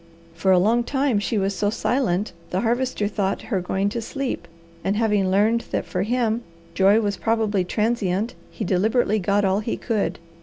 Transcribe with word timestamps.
For 0.33 0.49
a 0.51 0.57
long 0.57 0.83
time 0.83 1.19
she 1.19 1.37
was 1.37 1.53
so 1.55 1.69
silent 1.69 2.33
the 2.49 2.61
Harvester 2.61 3.07
thought 3.07 3.43
her 3.53 3.61
going 3.61 3.87
to 3.89 4.01
sleep; 4.01 4.47
and 4.83 4.95
having 4.95 5.29
learned 5.29 5.65
that 5.69 5.85
for 5.85 6.01
him 6.01 6.41
joy 6.73 6.99
was 7.01 7.17
probably 7.17 7.63
transient, 7.63 8.33
he 8.49 8.65
deliberately 8.65 9.19
got 9.19 9.45
all 9.45 9.59
he 9.59 9.77
could. 9.77 10.17